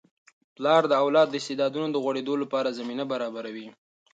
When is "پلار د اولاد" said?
0.55-1.27